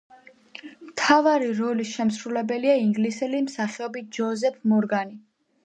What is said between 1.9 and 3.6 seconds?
შემსრულებელია ინგლისელი